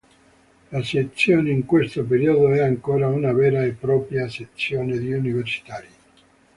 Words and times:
La 0.71 0.81
sezione 0.81 1.51
in 1.51 1.63
questo 1.67 2.03
periodo 2.03 2.49
è 2.51 2.59
ancora 2.61 3.05
una 3.05 3.31
vera 3.33 3.63
e 3.63 3.73
propria 3.73 4.27
sezione 4.29 4.97
di 4.97 5.13
universitari. 5.13 5.87